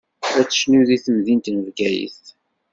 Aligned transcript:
Ad 0.39 0.47
tecnu 0.49 0.81
di 0.87 0.97
temdint 1.03 1.47
n 1.51 1.57
Bgayet. 1.65 2.23